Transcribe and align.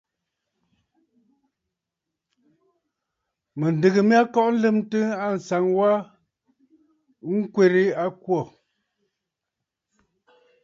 Mɨ̀ndɨgə 3.59 4.01
mya 4.09 4.21
kɔʼɔ 4.33 4.49
lɨmtə 4.61 4.99
ànsaŋ 5.25 5.65
wa 5.77 5.89
ŋkwerə 7.37 7.83
a 8.03 8.05
kwô. 8.23 8.39